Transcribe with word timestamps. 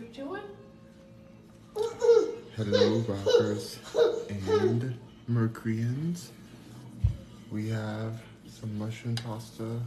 You? 0.00 0.38
Hello, 2.56 2.98
rockers 3.06 3.78
and 4.28 4.98
Mercuryans. 5.28 6.30
We 7.52 7.68
have 7.68 8.20
some 8.48 8.78
mushroom 8.78 9.16
pasta 9.16 9.78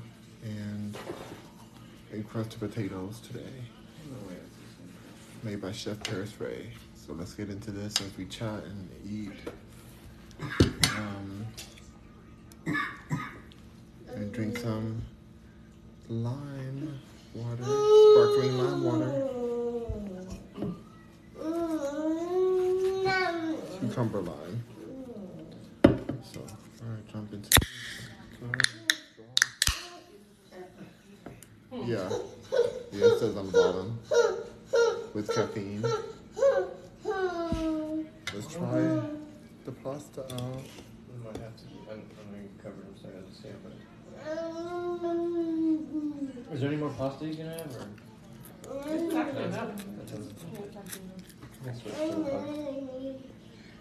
and 0.43 0.95
a 2.13 2.21
crust 2.21 2.53
of 2.53 2.59
potatoes 2.59 3.21
today, 3.27 3.63
made 5.41 5.61
by 5.61 5.71
Chef 5.71 6.01
Paris 6.03 6.39
Ray. 6.39 6.69
So 6.95 7.13
let's 7.13 7.33
get 7.33 7.49
into 7.49 7.71
this 7.71 7.99
as 7.99 8.15
we 8.15 8.25
chat 8.25 8.63
and 8.63 8.89
eat. 9.09 9.31
Um, 10.95 11.47
and 14.13 14.31
drink 14.31 14.59
some 14.59 15.01
lime 16.07 16.99
water, 17.33 17.63
sparkling 17.63 18.57
lime 18.59 18.83
water, 18.83 19.29
cucumber 24.03 24.31
lime. 24.31 24.63
So, 26.31 26.39
alright, 26.85 27.07
jump 27.11 27.33
into 27.33 27.49
Yeah. 31.71 32.09
Yeah, 32.91 33.05
it 33.05 33.19
says 33.19 33.37
on 33.37 33.51
the 33.51 33.57
bottom. 33.57 33.99
With 35.13 35.33
caffeine. 35.33 35.81
Let's 38.33 38.53
try 38.53 38.81
the 39.65 39.71
pasta 39.83 40.21
out. 40.21 40.63
We 41.09 41.17
might 41.23 41.37
have 41.37 41.55
to. 41.57 41.63
I 41.85 41.89
don't 41.89 42.31
know 42.31 42.37
you 42.41 42.49
covered 42.61 42.85
them, 42.85 42.95
so 43.01 43.07
I 43.07 43.11
have 43.15 43.27
to 43.27 43.33
see. 43.35 43.49
But 43.63 43.73
is 46.53 46.59
there 46.61 46.69
any 46.69 46.77
more 46.77 46.89
pasta 46.89 47.25
you 47.25 47.35
can 47.35 47.45
have, 47.45 47.77
or 47.77 47.87
It's 48.87 49.15
actually 49.15 49.43
enough. 49.43 49.71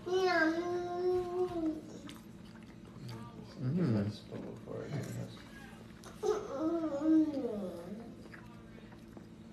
Mm. 0.07 1.73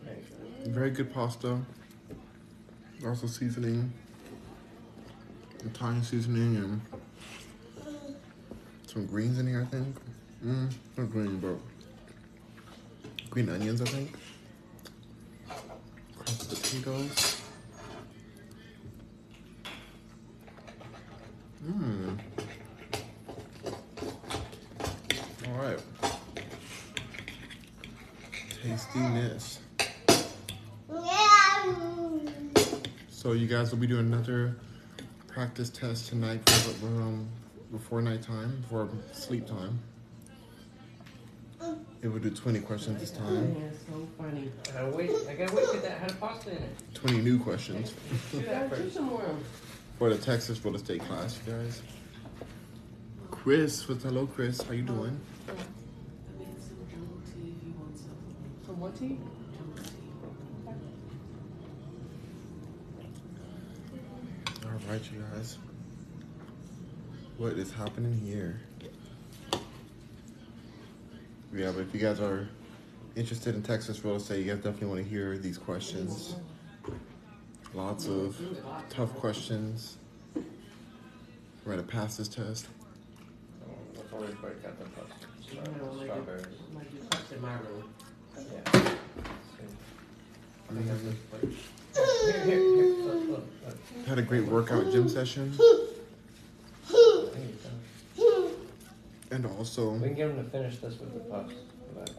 Right. 0.06 0.24
Very 0.66 0.90
good 0.92 1.14
pasta. 1.14 1.60
Lots 3.02 3.24
of 3.24 3.30
seasoning. 3.30 3.92
Italian 5.66 6.04
seasoning 6.04 6.56
and 6.56 6.82
some 8.88 9.06
greens 9.06 9.40
in 9.40 9.48
here, 9.48 9.62
I 9.62 9.66
think. 9.66 9.96
Mm, 10.46 10.72
not 10.98 11.12
green, 11.12 11.40
but 11.40 11.58
green 13.30 13.50
onions, 13.50 13.82
I 13.82 13.86
think. 13.86 14.16
Crushed 16.18 16.50
potatoes. 16.50 17.39
Mmm. 21.70 22.18
All 25.48 25.54
right. 25.64 25.80
Tastiness. 28.64 29.60
So 33.10 33.34
you 33.34 33.48
guys 33.48 33.72
will 33.72 33.78
be 33.78 33.86
doing 33.88 34.08
another 34.12 34.56
practice 35.28 35.70
test 35.70 36.08
tonight 36.10 36.50
for, 36.50 36.88
um, 36.88 37.28
before 37.72 38.02
nighttime, 38.02 38.62
before 38.62 38.90
sleep 39.12 39.46
time. 39.46 39.80
It 42.02 42.08
will 42.08 42.20
do 42.20 42.30
20 42.32 42.62
questions 42.62 43.00
this 43.02 43.12
time. 43.12 43.56
Yeah, 43.60 43.70
so 43.92 44.08
funny. 44.18 44.50
I 44.70 44.72
gotta 44.72 44.96
wait. 44.96 45.12
I 45.30 45.34
gotta 45.36 45.54
wait 45.54 45.68
to 45.68 45.74
get 45.74 45.82
that 45.84 45.98
had 46.00 46.12
a 46.12 46.14
pasta 46.16 46.52
in 46.52 46.58
it. 46.64 46.70
20 46.96 47.18
new 47.22 47.38
questions 47.38 47.94
Do 48.32 48.40
that 48.44 48.70
first. 48.70 48.96
some 48.96 49.06
more. 49.08 49.36
For 50.00 50.10
the 50.10 50.18
Texas 50.18 50.64
real 50.64 50.76
estate 50.76 51.02
class, 51.02 51.38
you 51.46 51.52
guys. 51.52 51.82
Chris, 53.30 53.86
with 53.90 54.02
hello, 54.02 54.26
Chris. 54.26 54.62
How 54.62 54.72
you 54.72 54.82
doing? 54.82 55.20
I 55.46 55.52
made 56.40 56.48
some 56.62 56.78
jungle 56.90 57.20
tea 57.36 57.54
you 57.66 57.74
want 57.78 57.98
some. 57.98 58.10
Some 58.66 58.80
what 58.80 58.98
tea. 58.98 59.20
All 64.64 64.72
right, 64.90 65.02
you 65.12 65.22
guys. 65.34 65.58
What 67.38 67.54
is 67.54 67.72
happening 67.74 68.18
here? 68.26 68.62
Yeah, 71.54 71.72
but 71.72 71.82
if 71.82 71.94
you 71.94 72.00
guys 72.00 72.22
are 72.22 72.48
interested 73.18 73.54
in 73.54 73.64
Texas 73.64 74.04
real 74.06 74.16
estate, 74.16 74.46
you 74.46 74.54
guys 74.54 74.64
definitely 74.64 74.88
want 74.88 75.04
to 75.04 75.10
hear 75.10 75.38
these 75.38 75.58
questions. 75.58 76.36
Lots 77.80 78.08
of 78.08 78.38
tough 78.90 79.16
questions. 79.16 79.96
We're 80.36 81.72
gonna 81.72 81.84
pass 81.84 82.18
this 82.18 82.28
test. 82.28 82.68
In 87.32 87.42
my 87.42 87.54
room. 87.54 87.90
Yeah. 88.36 88.44
I 88.76 88.84
think 90.74 90.88
that's. 90.88 91.02
Here, 92.26 92.44
here, 92.44 92.60
here. 92.60 92.86
Look, 92.86 93.30
look, 93.30 93.48
look. 93.66 94.06
Had 94.08 94.20
a 94.20 94.24
great 94.24 94.46
workout 94.46 94.92
gym 94.92 95.08
session, 95.08 95.54
I 95.58 97.30
think 97.34 97.50
it's 97.50 97.64
done. 98.18 98.52
and 99.32 99.46
also 99.58 99.92
We 99.92 100.08
can 100.08 100.16
get 100.16 100.30
him 100.32 100.44
to 100.44 100.50
finish 100.50 100.78
this 100.80 101.00
with 101.00 101.14
the 101.14 101.22
puffs. 101.22 101.54
But 101.96 102.12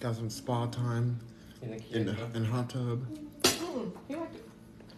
got 0.00 0.16
some 0.16 0.30
spa 0.30 0.66
time 0.66 1.20
you 1.62 1.68
think 1.68 1.82
he 1.82 1.96
in 1.96 2.06
the 2.06 2.16
in 2.34 2.46
hot 2.46 2.70
tub. 2.70 3.04
Mm, 3.42 3.92
you 4.08 4.16
like 4.16 4.34
it? 4.34 4.49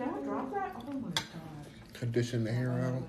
Did 0.03 0.11
I 0.15 0.21
drop 0.23 0.53
that? 0.53 0.75
Oh 0.77 0.93
my 0.95 1.11
gosh. 1.11 1.25
Condition 1.93 2.43
the 2.43 2.53
hair 2.53 2.73
oh. 2.73 2.89
out. 2.89 3.03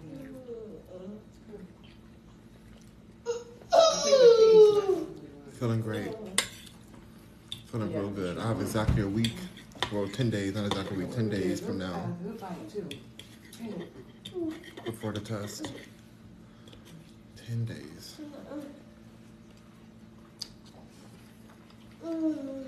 I 3.73 4.01
think 4.03 4.15
the 4.17 4.27
cheese- 4.37 5.57
Feeling 5.59 5.81
great. 5.81 6.11
Feeling 7.71 7.93
real 7.93 8.09
good. 8.09 8.37
I 8.37 8.47
have 8.47 8.61
exactly 8.61 9.01
a 9.01 9.07
week, 9.07 9.33
well, 9.91 10.07
10 10.07 10.29
days, 10.29 10.53
not 10.53 10.67
exactly 10.67 10.97
a 10.97 10.99
week, 10.99 11.15
10 11.15 11.29
days 11.29 11.59
from 11.59 11.79
now 11.79 12.15
Good 12.23 12.39
bite 12.39 12.69
too. 12.69 12.87
before 14.85 15.13
the 15.13 15.21
test. 15.21 15.71
10 17.47 17.65
days. 17.65 18.19
Mm. 22.05 22.63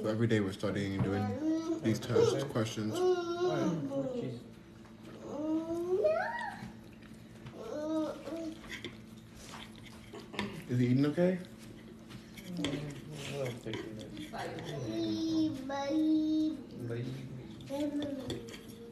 So 0.00 0.08
every 0.08 0.26
day 0.26 0.40
we're 0.40 0.52
studying 0.52 0.94
and 0.94 1.04
doing 1.04 1.80
these 1.82 1.98
tests, 1.98 2.42
questions. 2.44 2.94
Is 10.70 10.78
he 10.78 10.86
eating 10.86 11.04
okay? 11.04 11.38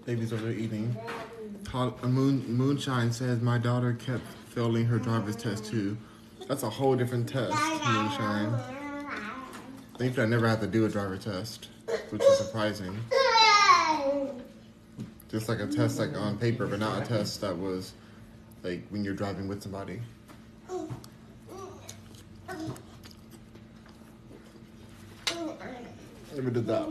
Baby's 0.05 0.33
over 0.35 0.51
eating. 0.51 0.95
Moon, 2.03 2.45
Moonshine 2.49 3.13
says 3.13 3.41
my 3.41 3.57
daughter 3.57 3.95
kept 3.95 4.27
failing 4.49 4.85
her 4.85 4.99
driver's 4.99 5.37
test 5.37 5.65
too. 5.65 5.97
That's 6.49 6.65
a 6.65 6.71
whole 6.71 6.97
different 6.97 7.27
test, 7.29 7.57
Moonshine. 7.87 8.78
Thankfully, 9.99 10.27
I 10.27 10.29
never 10.29 10.49
had 10.49 10.61
to 10.61 10.69
do 10.69 10.87
a 10.87 10.89
driver 10.89 11.17
test, 11.17 11.71
which 12.11 12.23
is 12.23 12.39
surprising. 12.39 12.97
Just 15.29 15.49
like 15.49 15.59
a 15.59 15.67
test 15.67 15.99
like 15.99 16.17
on 16.17 16.39
paper, 16.39 16.69
but 16.69 16.79
not 16.79 17.03
a 17.03 17.05
test 17.05 17.41
that 17.41 17.59
was 17.59 17.95
like 18.63 18.87
when 18.91 19.03
you're 19.03 19.15
driving 19.15 19.49
with 19.49 19.61
somebody. 19.61 20.01
Never 26.33 26.51
did 26.51 26.67
that. 26.69 26.87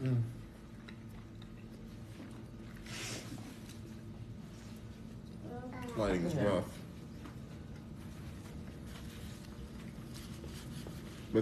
Mm. 0.00 0.22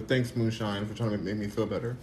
But 0.03 0.09
thanks, 0.09 0.35
Moonshine, 0.35 0.85
for 0.85 0.93
trying 0.93 1.11
to 1.11 1.17
make 1.17 1.37
me 1.37 1.47
feel 1.47 1.65
better. 1.65 1.95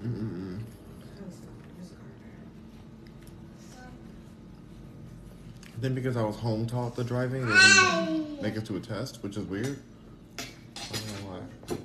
Mm-mm-mm. 0.00 0.60
Then 5.80 5.94
because 5.96 6.16
I 6.16 6.22
was 6.22 6.36
home 6.36 6.68
taught 6.68 6.94
the 6.94 7.02
driving, 7.02 7.44
they 7.44 7.52
didn't 7.52 8.40
make 8.40 8.54
it 8.54 8.64
to 8.66 8.76
a 8.76 8.80
test, 8.80 9.24
which 9.24 9.36
is 9.36 9.44
weird. 9.44 9.80
I 10.38 10.44
don't 10.92 11.24
know 11.24 11.40
why. 11.66 11.76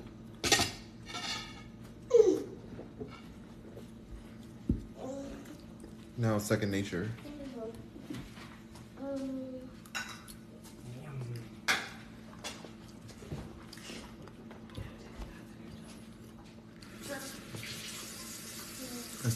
Now 6.19 6.35
it's 6.35 6.45
second 6.45 6.69
nature. 6.69 7.09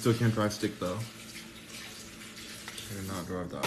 Still 0.02 0.14
can't 0.16 0.34
drive 0.34 0.52
stick 0.52 0.80
though. 0.80 0.98
I 0.98 2.96
cannot 2.96 3.28
drive 3.28 3.52
that. 3.52 3.66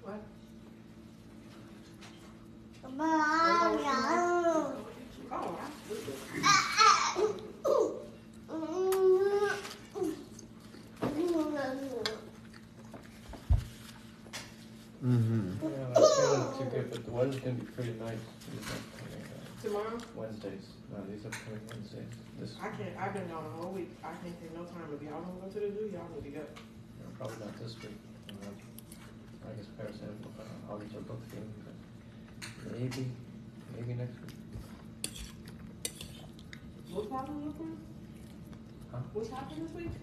What? 0.00 0.22
Oh, 5.30 5.58
absolutely. 5.60 6.14
Mm-hmm. 15.32 15.64
Yeah, 15.64 15.96
I'm 15.96 16.04
feeling 16.04 16.44
too 16.60 16.68
good, 16.76 16.90
but 16.92 17.04
the 17.06 17.10
weather's 17.10 17.40
gonna 17.40 17.54
be 17.56 17.64
pretty 17.72 17.96
nice. 17.96 18.20
uh, 18.20 18.76
Tomorrow? 19.64 19.96
Wednesdays, 20.14 20.66
no, 20.92 21.00
these 21.08 21.24
upcoming 21.24 21.64
Wednesdays, 21.72 22.12
this, 22.38 22.52
I 22.60 22.68
can't, 22.68 22.92
I've 23.00 23.14
been 23.14 23.28
gone 23.32 23.46
a 23.46 23.62
whole 23.62 23.72
week. 23.72 23.88
I 24.04 24.12
can't 24.20 24.36
take 24.42 24.52
no 24.52 24.64
time. 24.68 24.84
If 24.92 25.00
y'all 25.00 25.24
wanna 25.24 25.40
go 25.40 25.48
to 25.48 25.60
the 25.60 25.72
zoo, 25.72 25.88
y'all 25.88 26.04
need 26.12 26.24
to 26.28 26.36
go. 26.36 26.44
probably 27.16 27.46
not 27.46 27.56
this 27.56 27.80
week. 27.80 27.96
Uh, 28.28 29.48
I 29.48 29.56
guess 29.56 29.72
Paris 29.78 29.96
and, 30.04 30.20
uh, 30.36 30.72
August 30.74 30.96
are 30.96 31.00
both 31.00 31.24
feeling, 31.32 31.48
but 31.64 32.76
maybe, 32.76 33.08
maybe 33.72 33.94
next 33.96 34.20
week. 34.20 34.36
What's 36.92 37.10
happening 37.10 37.48
this 37.48 37.56
week? 37.56 37.78
Huh? 38.92 38.98
What's 39.14 39.30
happening 39.30 39.64
this 39.64 39.72
week? 39.72 39.96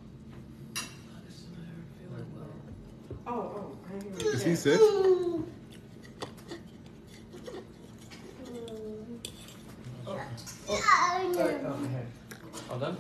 August 0.74 1.54
and 1.54 1.62
I 1.62 1.70
are 1.70 1.86
feeling 2.18 2.34
well. 2.34 2.50
Oh, 3.32 3.68
oh, 3.92 4.26
Is 4.26 4.44
he 4.44 4.56
sick? 4.56 4.82
Alright, 10.68 11.64
um, 11.64 11.90
hey, 11.90 12.06
all 12.72 12.80
done? 12.80 12.98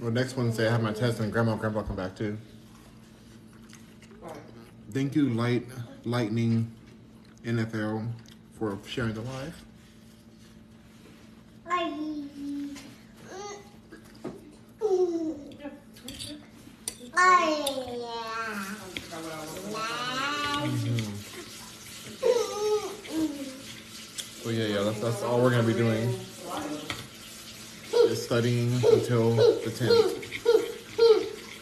Well, 0.00 0.10
next 0.10 0.36
Wednesday 0.36 0.66
I 0.66 0.72
have 0.72 0.82
my 0.82 0.92
test, 0.92 1.20
and 1.20 1.32
Grandma 1.32 1.52
and 1.52 1.60
Grandpa 1.60 1.82
come 1.82 1.94
back 1.94 2.16
too. 2.16 2.36
Thank 4.90 5.14
you, 5.14 5.28
Light 5.28 5.66
Lightning 6.04 6.72
NFL, 7.44 8.10
for 8.58 8.78
sharing 8.84 9.14
the 9.14 9.20
live. 9.20 9.64
So 24.42 24.50
yeah, 24.50 24.66
yeah, 24.66 24.82
that's, 24.82 24.98
that's 25.00 25.22
all 25.22 25.40
we're 25.40 25.50
gonna 25.50 25.62
be 25.62 25.72
doing. 25.72 26.18
Is 28.06 28.24
studying 28.24 28.72
until 28.74 29.36
the 29.36 29.70
tenth. 29.70 30.18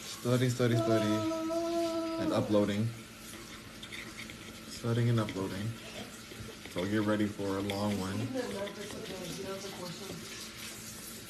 Study, 0.03 0.49
study, 0.49 0.75
study, 0.75 2.23
and 2.23 2.33
uploading. 2.33 2.89
Studying 4.69 5.09
and 5.09 5.19
uploading. 5.19 5.71
So 6.73 6.83
get 6.85 7.01
ready 7.01 7.27
for 7.27 7.57
a 7.57 7.61
long 7.61 7.99
one. 7.99 8.27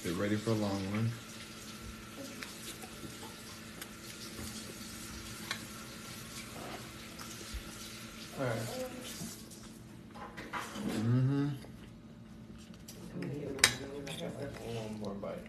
Get 0.06 0.16
ready 0.16 0.38
for 0.38 0.52
a 0.52 0.54
long 0.54 0.92
one. 0.92 1.12
Alright, 8.40 8.82
Mm-hmm. 10.88 11.50
I 13.22 14.14
got 14.14 14.42
like 14.42 14.58
one 14.76 15.00
more 15.04 15.14
bite. 15.16 15.46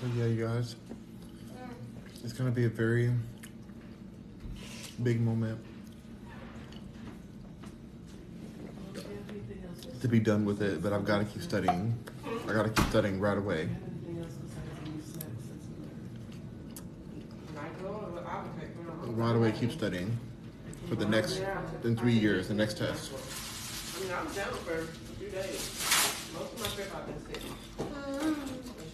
So 0.00 0.06
yeah, 0.16 0.26
you 0.26 0.46
guys, 0.46 0.76
it's 2.22 2.32
gonna 2.32 2.50
be 2.50 2.64
a 2.64 2.68
very 2.68 3.12
big 5.02 5.20
moment 5.20 5.58
Do 8.92 9.00
you 9.00 9.06
have 9.06 9.30
anything 9.30 9.64
else? 9.68 10.00
to 10.00 10.08
be 10.08 10.20
done 10.20 10.44
with 10.44 10.62
it, 10.62 10.82
but 10.82 10.92
I've 10.92 11.04
got 11.04 11.18
to 11.18 11.24
keep 11.24 11.42
studying. 11.42 11.98
I 12.48 12.52
got 12.52 12.64
to 12.64 12.70
keep 12.70 12.86
studying 12.90 13.18
right 13.20 13.38
away. 13.38 13.62
Anything 13.62 14.18
else 14.22 14.34
besides 14.34 14.68
any 14.84 15.00
snacks 15.02 15.44
that's 15.48 15.66
in 15.66 15.74
there? 15.82 17.62
When 17.62 17.64
I 17.64 17.68
go, 17.82 18.22
I 18.28 18.42
would 18.42 18.60
take 18.60 18.76
them. 18.76 19.16
Right 19.16 19.36
away, 19.36 19.52
keep 19.52 19.72
studying 19.72 20.16
for 20.88 20.96
the 20.96 21.06
next 21.06 21.42
in 21.84 21.96
three 21.96 22.12
years, 22.12 22.48
the 22.48 22.54
next 22.54 22.78
test. 22.78 23.12
I 23.12 24.02
mean, 24.02 24.12
I'm 24.12 24.26
down 24.34 24.52
for 24.64 24.80
a 24.80 24.86
few 25.18 25.30
days. 25.30 25.70
Most 26.34 26.52
of 26.52 26.60
my 26.60 26.66
trip 26.74 26.90
I've 26.94 27.06
been 27.06 27.20
sick. 27.26 27.42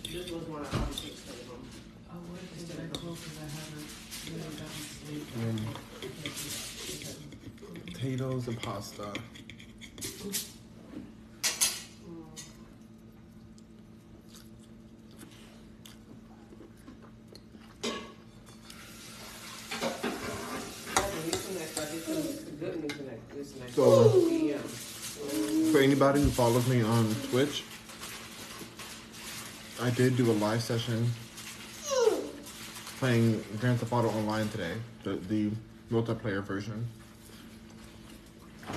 This 0.05 0.31
was 0.31 0.43
one 0.49 0.63
I 0.63 0.69
probably 0.69 0.95
took 0.95 1.17
stay 1.17 1.41
home. 1.49 1.65
I 2.11 2.15
would 2.15 2.41
think 2.55 2.69
that 2.69 2.83
I 2.83 2.87
because 2.87 3.37
I 3.39 3.49
haven't 3.49 3.89
really 4.29 4.57
gotten 4.59 4.83
sleep. 5.01 5.25
Mm. 5.39 5.90
Potatoes 8.01 8.49
and 8.49 8.59
pasta. 8.63 9.13
So- 23.75 24.09
For 25.71 25.79
anybody 25.81 26.23
who 26.23 26.31
follows 26.31 26.67
me 26.69 26.81
on 26.83 27.15
Twitch, 27.31 27.65
I 29.83 29.91
did 29.91 30.17
do 30.17 30.31
a 30.31 30.33
live 30.33 30.63
session 30.63 31.11
playing 32.99 33.43
Grand 33.61 33.79
Theft 33.79 33.93
Auto 33.93 34.09
Online 34.09 34.49
today, 34.49 34.75
the, 35.05 35.17
the 35.17 35.51
multiplayer 35.91 36.43
version. 36.43 36.87
And 38.69 38.77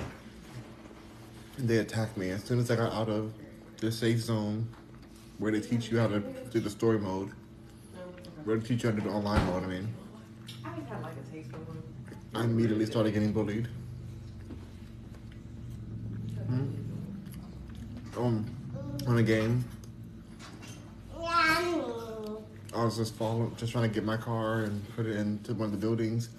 they 1.58 1.78
attacked 1.78 2.18
me 2.18 2.30
as 2.30 2.44
soon 2.44 2.60
as 2.60 2.70
I 2.72 2.76
got 2.76 2.92
out 2.94 3.10
of 3.10 3.34
the 3.78 3.92
safe 3.92 4.20
zone 4.20 4.68
where 5.38 5.52
they 5.52 5.60
teach 5.60 5.92
you 5.92 6.00
how 6.00 6.08
to 6.08 6.20
do 6.20 6.60
the 6.60 6.70
story 6.70 7.00
mode, 7.00 7.32
where 8.44 8.58
they 8.58 8.68
teach 8.68 8.84
you 8.84 8.90
how 8.90 8.96
to 8.96 9.02
do 9.02 9.10
the 9.10 9.14
online 9.14 9.46
mode, 9.48 9.64
I 9.64 9.68
mean. 9.68 9.94
I 12.36 12.44
immediately 12.44 12.86
started 12.86 13.14
getting 13.14 13.32
bullied. 13.32 13.68
Hmm? 16.48 16.66
Um, 18.18 18.46
on 19.08 19.18
a 19.18 19.24
game, 19.24 19.64
I 22.76 22.84
was 22.84 22.98
just 22.98 23.16
following, 23.16 23.56
just 23.56 23.72
trying 23.72 23.88
to 23.88 23.94
get 23.94 24.04
my 24.04 24.18
car 24.18 24.62
and 24.62 24.84
put 24.96 25.06
it 25.06 25.18
into 25.18 25.54
one 25.54 25.66
of 25.66 25.72
the 25.72 25.78
buildings, 25.78 26.30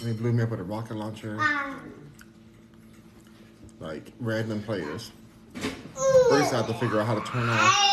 and 0.00 0.08
they 0.08 0.12
blew 0.12 0.32
me 0.32 0.42
up 0.42 0.50
with 0.50 0.60
a 0.60 0.64
rocket 0.64 0.96
launcher. 0.96 1.36
Like 3.80 4.12
random 4.20 4.62
players. 4.62 5.10
First, 5.54 6.52
I 6.52 6.58
have 6.58 6.66
to 6.68 6.74
figure 6.74 7.00
out 7.00 7.06
how 7.06 7.18
to 7.18 7.26
turn 7.32 7.48
off 7.48 7.90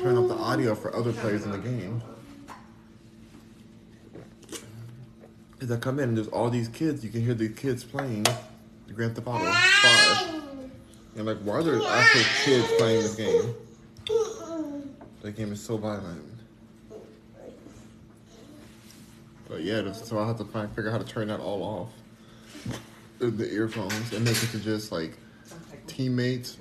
turn 0.00 0.16
off 0.16 0.28
the 0.28 0.34
audio 0.34 0.74
for 0.76 0.94
other 0.94 1.12
players 1.12 1.44
in 1.44 1.50
the 1.50 1.58
game. 1.58 2.00
As 5.60 5.72
I 5.72 5.76
come 5.76 5.98
in, 5.98 6.10
and 6.10 6.16
there's 6.16 6.28
all 6.28 6.50
these 6.50 6.68
kids. 6.68 7.04
You 7.04 7.10
can 7.10 7.24
hear 7.24 7.34
the 7.34 7.48
kids 7.48 7.82
playing 7.82 8.24
the 8.86 8.92
Grand 8.94 9.16
Theft 9.16 9.26
Auto 9.26 9.44
5. 9.44 10.42
And 11.16 11.26
like, 11.26 11.38
why 11.38 11.54
are 11.54 11.62
there 11.64 11.82
actual 11.84 12.22
kids 12.44 12.68
playing 12.78 13.02
this 13.02 13.16
game? 13.16 13.54
The 15.22 15.32
game 15.32 15.52
is 15.52 15.60
so 15.60 15.76
violent. 15.76 16.24
But 19.48 19.62
yeah, 19.62 19.90
so 19.92 20.20
I 20.20 20.26
have 20.28 20.38
to 20.38 20.44
find, 20.44 20.68
figure 20.70 20.90
out 20.90 20.92
how 20.92 20.98
to 20.98 21.04
turn 21.04 21.28
that 21.28 21.40
all 21.40 21.62
off. 21.62 22.78
The- 23.18 23.52
earphones 23.52 24.12
and 24.12 24.24
make 24.24 24.40
it 24.42 24.50
to 24.50 24.60
just 24.60 24.92
like 24.92 25.18
teammates 25.88 26.56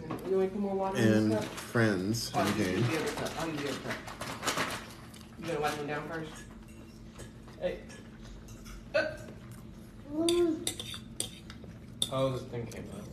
and 0.96 1.40
friends 1.46 2.32
in 2.34 2.46
the 2.46 2.52
game. 2.64 2.84
You 5.40 5.48
gonna 5.48 5.60
wipe 5.62 5.76
them 5.78 5.88
down 5.88 6.10
first? 6.10 6.32
Hey. 7.62 7.80
Oh, 12.12 12.30
this 12.32 12.42
thing 12.44 12.66
came 12.68 12.86
out. 12.96 13.04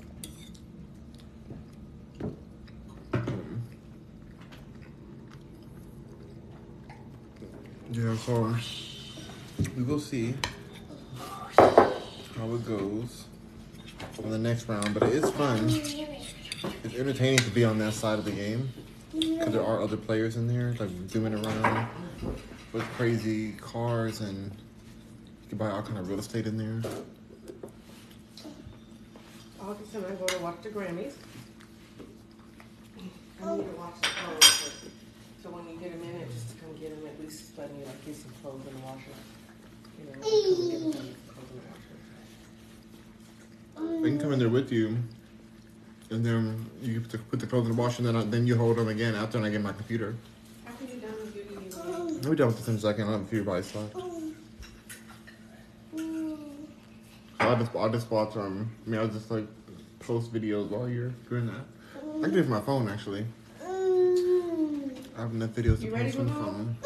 Yeah, 7.93 8.17
so 8.17 8.55
we 9.77 9.83
will 9.83 10.01
see 10.01 10.35
how 11.57 12.55
it 12.55 12.67
goes 12.67 13.27
on 14.23 14.31
the 14.31 14.39
next 14.39 14.69
round. 14.69 14.95
But 14.95 15.05
it 15.05 15.15
is 15.15 15.31
fun. 15.31 15.69
It's 16.83 16.95
entertaining 16.95 17.39
to 17.39 17.51
be 17.51 17.65
on 17.65 17.79
that 17.79 17.95
side 17.95 18.19
of 18.19 18.25
the 18.25 18.31
game 18.31 18.73
because 19.13 19.53
there 19.53 19.65
are 19.65 19.83
other 19.83 19.97
players 19.97 20.37
in 20.37 20.47
there, 20.47 20.75
like 20.79 20.91
zooming 21.09 21.35
around 21.35 21.89
with 22.73 22.83
crazy 22.97 23.53
cars 23.53 24.21
and 24.21 24.51
you 25.43 25.49
can 25.49 25.59
buy 25.59 25.71
all 25.71 25.83
kind 25.83 25.99
of 25.99 26.09
real 26.09 26.19
estate 26.19 26.47
in 26.47 26.57
there. 26.57 26.91
August 29.61 29.95
and 29.95 30.05
I 30.05 30.11
go 30.11 30.27
to 30.27 30.39
watch 30.39 30.57
the 30.63 30.69
Grammys. 30.71 31.15
I 33.43 33.57
need 33.57 33.65
to 33.65 33.77
watch 33.77 33.95
the 34.01 34.09
clothes, 34.09 34.73
so 35.43 35.51
when 35.51 35.69
you 35.69 35.77
get 35.81 35.93
a 35.93 35.97
minute, 35.97 36.31
just 36.33 36.51
to 36.51 36.57
come 36.57 36.75
get 36.77 36.91
them, 36.91 37.07
at 37.07 37.21
least 37.21 37.57
let 37.59 37.75
me 37.77 37.85
like 37.85 38.05
get 38.07 38.17
some 38.17 38.31
clothes 38.43 38.63
and 38.67 38.83
wash 38.85 38.97
washer. 38.97 39.15
You 39.99 40.91
know, 40.91 40.95
come 44.11 44.11
get 44.11 44.11
some 44.11 44.11
clothes 44.11 44.11
in 44.11 44.11
the 44.11 44.11
washer. 44.11 44.11
They 44.11 44.11
can 44.11 44.19
come 44.21 44.33
in 44.33 44.39
there 44.39 44.49
with 44.49 44.73
you, 44.73 44.99
and 46.11 46.25
then 46.25 46.71
you 46.83 47.01
put 47.01 47.11
the, 47.11 47.19
put 47.19 47.41
the 47.41 47.47
clothes 47.47 47.67
in 47.69 47.77
the 47.77 47.81
washer, 47.83 47.99
and 47.99 48.07
then 48.07 48.17
I, 48.17 48.25
then 48.25 48.47
you 48.47 48.57
hold 48.57 48.77
them 48.77 48.89
again 48.89 49.15
after 49.15 49.39
and 49.39 49.47
I 49.47 49.51
get 49.51 49.63
my 49.63 49.73
computer. 49.73 50.15
After 50.67 50.85
you're 50.85 51.01
done 51.01 51.13
with 51.21 51.35
your 51.35 51.45
evening, 51.45 51.73
I'll 52.25 52.31
be 52.31 52.37
done 52.37 52.47
with 52.49 52.59
this 52.59 52.69
in 52.69 52.77
a 52.77 52.79
second. 52.81 53.05
I'll 53.05 53.13
have 53.13 53.23
a 53.23 53.27
few 53.27 53.45
by 53.45 53.61
stuff. 53.63 53.91
I 57.41 57.55
just 57.57 57.75
I 57.77 57.89
just 57.89 58.11
watch 58.11 58.37
um. 58.37 58.71
I 58.87 58.91
mean, 58.91 59.01
I'll 59.01 59.09
just 59.09 59.31
like 59.31 59.47
post 60.01 60.33
videos 60.33 60.69
while 60.71 60.89
you're 60.89 61.11
doing 61.29 61.47
that. 61.47 61.65
I 61.97 62.23
can 62.23 62.33
do 62.33 62.39
it 62.39 62.43
from 62.43 62.53
my 62.53 62.61
phone 62.61 62.89
actually. 62.89 63.27
I 63.63 65.21
have 65.21 65.31
enough 65.33 65.51
videos 65.51 65.79
to 65.81 65.87
You 65.87 65.95
ready, 65.95 66.05
post 66.05 66.17
from 66.17 66.27
the 66.27 66.33
phone. 66.33 66.77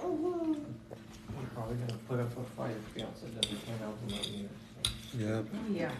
I'm 0.00 1.46
probably 1.54 1.76
gonna 1.76 1.98
put 2.08 2.20
up 2.20 2.30
a 2.38 2.44
fight 2.56 2.70
if 2.70 2.94
Beyonce 2.94 3.40
doesn't 3.40 3.68
win 3.68 3.82
album 3.82 4.04
of 4.04 4.08
the 4.08 4.30
year. 4.30 4.48
so. 4.82 5.18
Yep. 5.18 5.37
Yeah. 5.70 5.90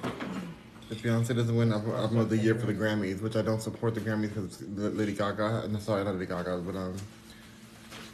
If 0.90 1.02
Beyonce 1.02 1.36
doesn't 1.36 1.54
win 1.54 1.72
album 1.72 1.92
album 1.92 2.18
of 2.18 2.30
the 2.30 2.36
year 2.38 2.54
for 2.54 2.66
the 2.66 2.72
Grammys, 2.74 3.20
which 3.20 3.36
I 3.36 3.42
don't 3.42 3.60
support 3.60 3.94
the 3.94 4.00
Grammys 4.00 4.28
because 4.34 4.62
Lady 4.96 5.12
Gaga. 5.12 5.68
No, 5.68 5.78
sorry, 5.78 6.02
not 6.04 6.14
Lady 6.14 6.26
Gaga, 6.26 6.58
but 6.58 6.74
um, 6.76 6.96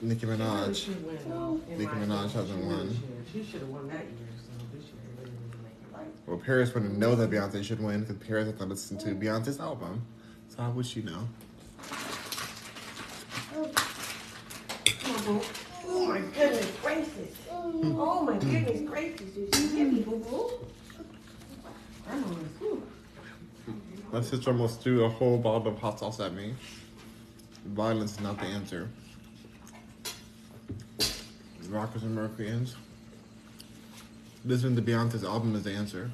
Nicki 0.03 0.21
She 0.23 0.27
really 0.27 0.39
Minaj. 0.41 0.85
should 0.85 1.07
win, 1.07 1.19
though, 1.29 1.61
in 1.71 1.79
Nicki 1.79 1.93
Minaj 1.93 2.33
hasn't 2.33 2.61
She 2.61 2.67
won. 2.67 2.89
should. 2.89 3.01
She 3.33 3.45
should 3.51 3.61
have 3.61 3.69
won 3.71 3.87
that 3.89 3.99
year, 4.05 4.29
so 4.37 4.65
this 4.77 4.85
year 4.87 4.95
really 5.19 5.31
need 5.31 5.53
to 5.53 5.59
make 5.59 5.73
it 5.73 5.97
right. 5.97 6.07
Well, 6.27 6.39
Paris 6.39 6.75
wouldn't 6.75 6.99
know 6.99 7.15
that 7.15 7.31
Beyonce 7.31 7.63
should 7.65 7.81
win 7.81 8.01
because 8.01 8.17
Paris 8.17 8.47
has 8.51 8.59
not 8.59 8.69
listened 8.69 9.01
to 9.01 9.09
Beyonce's 9.15 9.61
album. 9.61 10.03
So 10.49 10.63
how 10.63 10.71
would 10.73 10.87
she 10.87 11.03
know? 11.03 11.29
Come. 13.55 15.41
Oh 15.87 16.07
my 16.09 16.19
goodness 16.19 16.73
gracious. 16.83 17.11
Oh 17.97 18.23
my 18.25 18.37
goodness 18.39 18.81
gracious. 18.83 19.31
Did 19.31 19.55
you 19.57 19.69
hit 19.69 19.93
me, 19.93 20.01
boo 20.01 20.17
boo? 20.19 20.19
I'm 20.19 20.27
on 20.27 20.29
this. 20.33 20.53
Whew. 20.99 21.94
My 24.13 24.21
sister 24.21 24.51
almost 24.51 24.81
threw 24.81 25.05
a 25.05 25.09
whole 25.09 25.39
bottle 25.39 25.69
of 25.69 25.79
hot 25.79 25.99
sauce 25.99 26.21
at 26.21 26.35
me. 26.35 26.55
Violence 27.67 28.13
is 28.13 28.21
not 28.21 28.39
the 28.39 28.47
answer. 28.47 28.89
Rockers 31.69 32.03
and 32.03 32.15
Mercuryans. 32.15 32.77
Listening 34.45 34.77
to 34.77 34.83
Beyonce's 34.83 35.25
album 35.25 35.57
is 35.57 35.65
the 35.65 35.73
answer. 35.73 36.11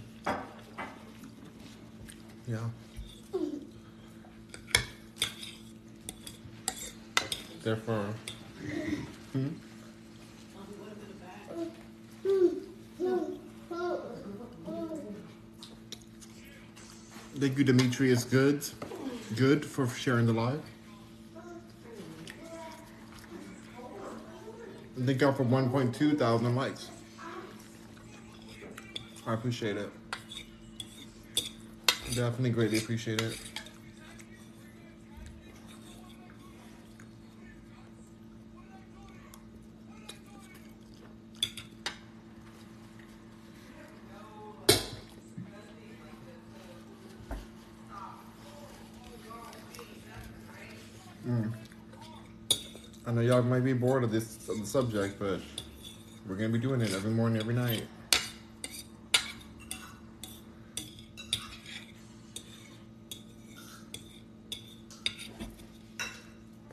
Yeah. 2.47 2.59
Therefore, 7.62 8.06
hmm? 9.32 9.49
Thank 17.40 17.56
you, 17.56 17.64
Demetrius 17.64 18.25
Goods. 18.25 18.75
Good 19.35 19.64
for 19.64 19.88
sharing 19.88 20.26
the 20.26 20.35
live. 20.35 20.61
Thank 25.02 25.23
y'all 25.23 25.32
for 25.32 25.44
1.2 25.44 26.18
thousand 26.18 26.54
likes. 26.54 26.90
I 29.26 29.32
appreciate 29.32 29.78
it. 29.78 29.88
Definitely 32.09 32.50
greatly 32.50 32.76
appreciate 32.76 33.23
it. 33.23 33.38
Mm. 51.30 51.52
I 53.06 53.12
know 53.12 53.20
y'all 53.20 53.42
might 53.42 53.62
be 53.62 53.72
bored 53.72 54.02
of 54.02 54.10
this 54.10 54.49
of 54.49 54.58
the 54.58 54.66
subject, 54.66 55.16
but 55.20 55.40
we're 56.26 56.34
gonna 56.34 56.49
be 56.49 56.58
doing 56.58 56.80
it 56.80 56.92
every 56.92 57.12
morning, 57.12 57.40
every 57.40 57.54
night. 57.54 57.87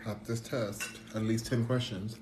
Pop 0.03 0.25
this 0.25 0.41
test. 0.41 0.81
At 1.13 1.21
least 1.21 1.45
ten 1.45 1.63
questions. 1.67 2.17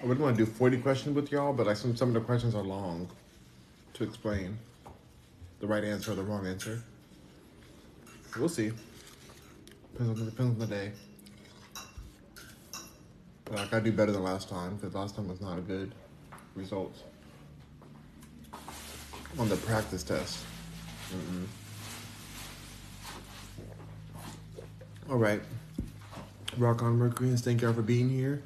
I 0.00 0.06
wouldn't 0.06 0.20
want 0.20 0.38
to 0.38 0.44
do 0.44 0.48
forty 0.48 0.78
questions 0.78 1.16
with 1.16 1.32
y'all, 1.32 1.52
but 1.52 1.66
like 1.66 1.76
some 1.76 1.96
some 1.96 2.10
of 2.10 2.14
the 2.14 2.20
questions 2.20 2.54
are 2.54 2.62
long 2.62 3.08
to 3.94 4.04
explain 4.04 4.56
the 5.60 5.66
right 5.66 5.84
answer 5.84 6.12
or 6.12 6.14
the 6.14 6.22
wrong 6.22 6.46
answer. 6.46 6.82
We'll 8.38 8.48
see. 8.48 8.72
Depends 9.92 10.18
on 10.18 10.24
the, 10.24 10.30
depends 10.30 10.52
on 10.52 10.58
the 10.58 10.74
day. 10.74 10.92
But 13.44 13.54
like 13.54 13.72
I 13.74 13.80
do 13.80 13.92
better 13.92 14.12
than 14.12 14.22
last 14.22 14.48
time 14.48 14.76
because 14.76 14.94
last 14.94 15.16
time 15.16 15.28
was 15.28 15.40
not 15.40 15.58
a 15.58 15.60
good 15.60 15.92
result 16.54 16.96
on 19.38 19.48
the 19.48 19.56
practice 19.56 20.02
test. 20.02 20.44
Mm-mm. 21.12 21.46
All 25.10 25.18
right. 25.18 25.40
Rock 26.56 26.82
on 26.82 26.98
Mercuryans, 26.98 27.42
thank 27.42 27.62
y'all 27.62 27.72
for 27.72 27.82
being 27.82 28.08
here. 28.08 28.42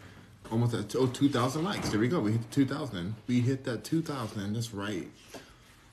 Almost 0.50 0.74
at 0.74 0.96
oh, 0.96 1.06
2,000 1.06 1.64
likes. 1.64 1.90
There 1.90 1.98
we 1.98 2.08
go. 2.08 2.20
We 2.20 2.32
hit 2.32 2.50
2,000. 2.50 3.14
We 3.26 3.40
hit 3.40 3.64
that 3.64 3.84
2,000. 3.84 4.52
That's 4.52 4.72
right. 4.74 5.08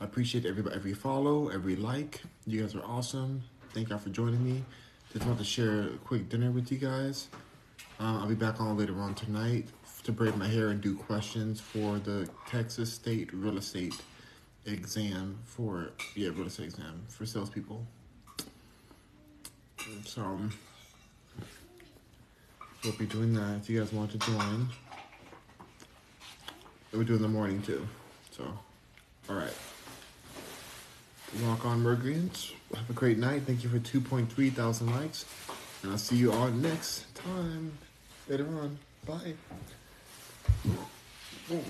I 0.02 0.04
appreciate 0.04 0.48
everybody, 0.48 0.76
every 0.76 0.96
follow, 0.96 1.50
every 1.50 1.76
like. 1.76 2.22
You 2.48 2.62
guys 2.62 2.74
are 2.74 2.84
awesome. 2.84 3.44
Thank 3.72 3.90
y'all 3.90 4.00
for 4.00 4.10
joining 4.10 4.44
me. 4.44 4.64
Just 5.14 5.28
want 5.28 5.38
to 5.38 5.44
share 5.46 5.82
a 5.82 5.98
quick 6.04 6.28
dinner 6.28 6.50
with 6.50 6.72
you 6.72 6.80
guys. 6.80 7.28
Uh, 8.00 8.18
I'll 8.20 8.28
be 8.28 8.34
back 8.34 8.60
on 8.60 8.76
later 8.80 9.00
on 9.00 9.14
tonight 9.14 9.68
to 10.04 10.12
braid 10.12 10.36
my 10.38 10.48
hair 10.48 10.70
and 10.70 10.82
do 10.82 10.96
questions 10.96 11.62
for 11.62 12.00
the 12.00 12.28
Texas 12.48 12.92
State 12.92 13.30
Real 13.32 13.60
Estate 13.60 13.94
exam 14.66 15.38
for 15.46 15.92
yeah 16.16 16.30
real 16.30 16.48
estate 16.48 16.66
exam 16.66 17.04
for 17.08 17.28
salespeople. 17.28 17.86
So 20.06 20.40
we'll 22.84 22.94
be 22.94 23.06
doing 23.06 23.36
that 23.36 23.58
if 23.58 23.70
you 23.70 23.80
guys 23.80 23.94
want 23.94 24.12
to 24.12 24.18
join. 24.18 24.68
We'll 26.92 27.04
do 27.04 27.16
in 27.16 27.22
the 27.22 27.28
morning 27.28 27.62
too. 27.62 27.88
So, 28.32 28.44
all 29.30 29.36
right. 29.36 29.54
Rock 31.40 31.66
on, 31.66 31.82
Mercuryans. 31.82 32.52
Have 32.76 32.90
a 32.90 32.94
great 32.94 33.18
night. 33.18 33.44
Thank 33.46 33.64
you 33.64 33.70
for 33.70 33.80
2.3 33.80 34.52
thousand 34.54 34.92
likes. 34.92 35.26
And 35.84 35.92
I'll 35.92 35.98
see 35.98 36.18
you 36.18 36.32
all 36.32 36.50
next 36.50 37.14
time. 37.16 37.72
Later 38.28 38.48
on. 38.48 38.78
Bye. 39.06 39.34
Boom. 41.48 41.64